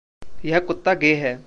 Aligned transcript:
यह 0.45 0.59
कुत्ता 0.59 0.93
गे 0.93 1.13
है। 1.15 1.39